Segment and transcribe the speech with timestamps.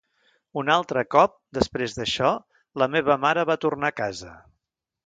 [0.61, 2.33] Un altre cop, després d’això,
[2.85, 4.35] la meva mare va tornar a casa.